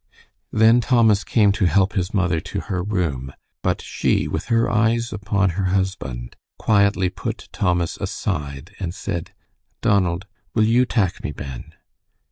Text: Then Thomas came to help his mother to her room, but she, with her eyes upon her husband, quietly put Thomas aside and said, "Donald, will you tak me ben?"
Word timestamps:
Then 0.51 0.81
Thomas 0.81 1.23
came 1.23 1.51
to 1.51 1.65
help 1.67 1.93
his 1.93 2.11
mother 2.11 2.39
to 2.39 2.59
her 2.61 2.81
room, 2.81 3.31
but 3.61 3.83
she, 3.83 4.27
with 4.27 4.45
her 4.45 4.67
eyes 4.67 5.13
upon 5.13 5.51
her 5.51 5.65
husband, 5.65 6.35
quietly 6.57 7.07
put 7.09 7.49
Thomas 7.51 7.97
aside 7.97 8.73
and 8.79 8.95
said, 8.95 9.31
"Donald, 9.79 10.25
will 10.55 10.63
you 10.65 10.87
tak 10.87 11.23
me 11.23 11.31
ben?" 11.31 11.75